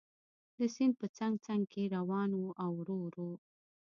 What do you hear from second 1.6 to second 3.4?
کې روان و او ورو ورو.